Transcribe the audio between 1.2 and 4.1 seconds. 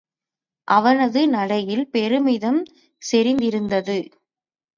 நடையில் பெருமிதம் செறிந்திருந்தது.